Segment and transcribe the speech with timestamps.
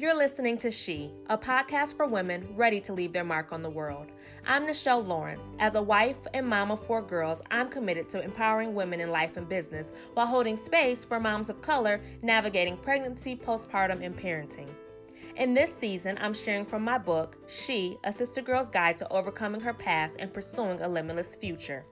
[0.00, 3.68] You're listening to She, a podcast for women ready to leave their mark on the
[3.68, 4.06] world.
[4.46, 5.48] I'm Nichelle Lawrence.
[5.58, 9.36] As a wife and mom of four girls, I'm committed to empowering women in life
[9.36, 14.70] and business while holding space for moms of color navigating pregnancy, postpartum, and parenting.
[15.36, 19.60] In this season, I'm sharing from my book, She, a Sister Girl's Guide to Overcoming
[19.60, 21.84] Her Past and Pursuing a Limitless Future.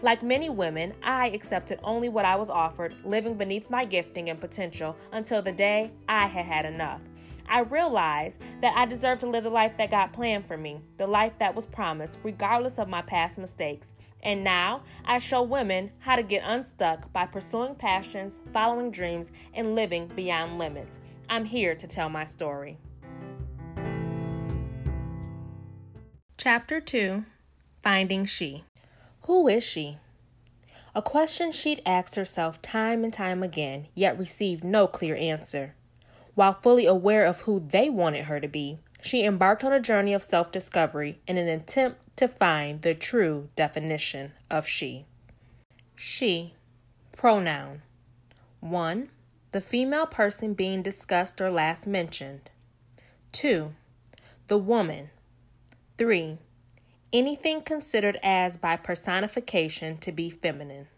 [0.00, 4.40] Like many women, I accepted only what I was offered, living beneath my gifting and
[4.40, 7.02] potential until the day I had had enough.
[7.48, 11.06] I realized that I deserve to live the life that God planned for me, the
[11.06, 13.94] life that was promised, regardless of my past mistakes.
[14.22, 19.74] And now I show women how to get unstuck by pursuing passions, following dreams, and
[19.74, 20.98] living beyond limits.
[21.28, 22.78] I'm here to tell my story.
[26.38, 27.24] Chapter 2
[27.82, 28.64] Finding She.
[29.22, 29.98] Who is she?
[30.94, 35.74] A question she'd asked herself time and time again, yet received no clear answer.
[36.34, 40.14] While fully aware of who they wanted her to be, she embarked on a journey
[40.14, 45.06] of self discovery in an attempt to find the true definition of she.
[45.94, 46.54] She,
[47.12, 47.82] pronoun
[48.60, 49.10] 1.
[49.52, 52.50] The female person being discussed or last mentioned.
[53.32, 53.72] 2.
[54.48, 55.10] The woman.
[55.98, 56.38] 3
[57.14, 60.88] anything considered as by personification to be feminine.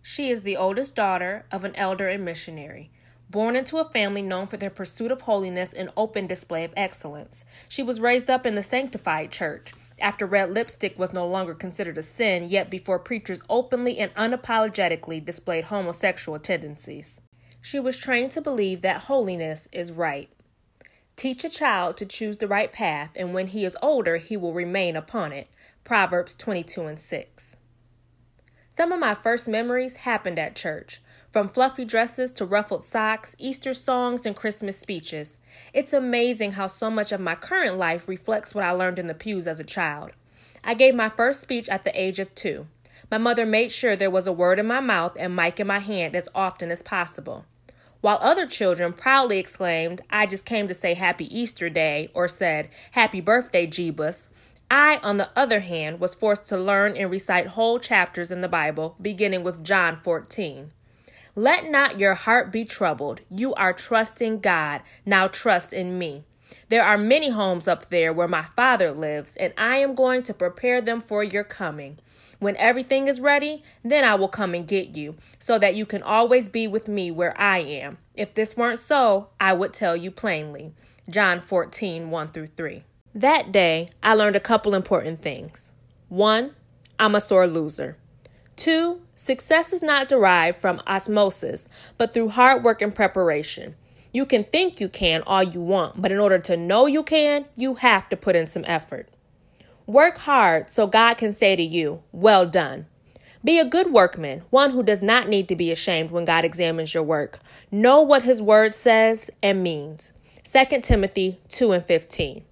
[0.00, 2.90] She is the oldest daughter of an elder and missionary.
[3.34, 7.44] Born into a family known for their pursuit of holiness and open display of excellence,
[7.68, 9.72] she was raised up in the sanctified church.
[9.98, 15.24] After red lipstick was no longer considered a sin, yet before preachers openly and unapologetically
[15.24, 17.20] displayed homosexual tendencies.
[17.60, 20.30] She was trained to believe that holiness is right.
[21.16, 24.52] Teach a child to choose the right path, and when he is older, he will
[24.52, 25.48] remain upon it.
[25.82, 27.56] Proverbs 22 and 6.
[28.76, 31.00] Some of my first memories happened at church,
[31.34, 35.36] from fluffy dresses to ruffled socks, Easter songs, and Christmas speeches.
[35.72, 39.14] It's amazing how so much of my current life reflects what I learned in the
[39.14, 40.12] pews as a child.
[40.62, 42.68] I gave my first speech at the age of two.
[43.10, 45.80] My mother made sure there was a word in my mouth and mic in my
[45.80, 47.46] hand as often as possible
[48.00, 52.68] while other children proudly exclaimed, I just came to say Happy Easter Day, or said,
[52.90, 54.28] Happy Birthday, Jeebus.
[54.70, 58.46] I, on the other hand, was forced to learn and recite whole chapters in the
[58.46, 60.72] Bible, beginning with John 14.
[61.36, 63.20] Let not your heart be troubled.
[63.28, 64.82] You are trusting God.
[65.04, 66.24] Now trust in me.
[66.68, 70.34] There are many homes up there where my Father lives, and I am going to
[70.34, 71.98] prepare them for your coming.
[72.38, 76.02] When everything is ready, then I will come and get you, so that you can
[76.02, 77.98] always be with me where I am.
[78.14, 80.72] If this weren't so, I would tell you plainly.
[81.08, 82.84] John 14, 1 through 3.
[83.14, 85.72] That day, I learned a couple important things.
[86.08, 86.54] One,
[86.98, 87.96] I'm a sore loser.
[88.56, 93.74] Two, success is not derived from osmosis, but through hard work and preparation.
[94.12, 97.46] You can think you can all you want, but in order to know you can,
[97.56, 99.08] you have to put in some effort.
[99.86, 102.86] Work hard so God can say to you, Well done.
[103.44, 106.94] Be a good workman, one who does not need to be ashamed when God examines
[106.94, 107.40] your work.
[107.70, 110.12] Know what his word says and means.
[110.44, 112.44] 2 Timothy 2 and 15.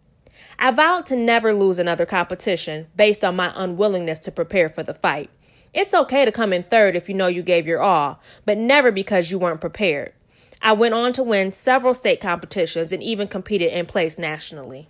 [0.59, 4.93] I vowed to never lose another competition based on my unwillingness to prepare for the
[4.93, 5.31] fight.
[5.75, 8.91] It's okay to come in third if you know you gave your all, but never
[8.91, 10.13] because you weren't prepared.
[10.61, 14.89] I went on to win several state competitions and even competed in place nationally.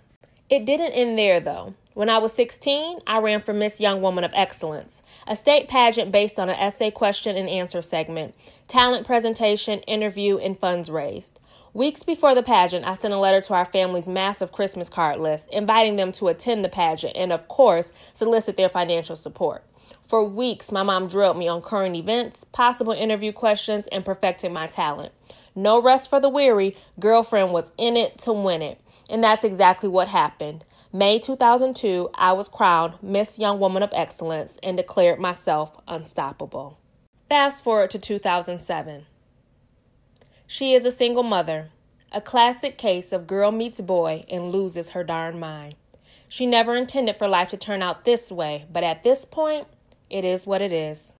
[0.49, 1.73] It didn't end there though.
[1.93, 6.11] When I was 16, I ran for Miss Young Woman of Excellence, a state pageant
[6.11, 8.35] based on an essay question and answer segment,
[8.67, 11.39] talent presentation, interview, and funds raised.
[11.75, 15.47] Weeks before the pageant, I sent a letter to our family's massive Christmas card list,
[15.51, 19.63] inviting them to attend the pageant and, of course, solicit their financial support.
[20.07, 24.67] For weeks, my mom drilled me on current events, possible interview questions, and perfecting my
[24.67, 25.13] talent.
[25.55, 28.79] No rest for the weary, girlfriend was in it to win it.
[29.09, 30.63] And that's exactly what happened.
[30.91, 36.77] May 2002, I was crowned Miss Young Woman of Excellence and declared myself unstoppable.
[37.29, 39.07] Fast forward to 2007.
[40.53, 41.69] She is a single mother,
[42.11, 45.73] a classic case of girl meets boy and loses her darn mind.
[46.29, 49.65] She never intended for life to turn out this way, but at this point,
[50.11, 51.15] it is what it is.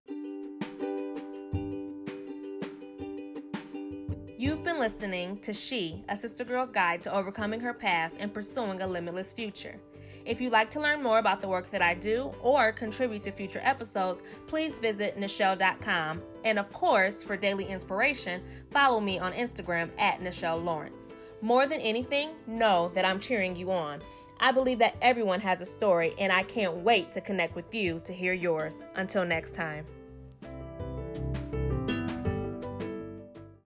[4.38, 8.82] You've been listening to She, a Sister Girl's Guide to Overcoming Her Past and Pursuing
[8.82, 9.80] a Limitless Future.
[10.24, 13.30] If you'd like to learn more about the work that I do or contribute to
[13.30, 16.22] future episodes, please visit Nichelle.com.
[16.44, 21.12] And of course, for daily inspiration, follow me on Instagram at Nichelle Lawrence.
[21.42, 24.00] More than anything, know that I'm cheering you on.
[24.40, 28.00] I believe that everyone has a story, and I can't wait to connect with you
[28.04, 28.82] to hear yours.
[28.94, 29.84] Until next time.